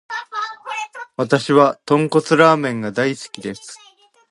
[1.15, 3.77] わたしは豚骨ラーメンが大好きです。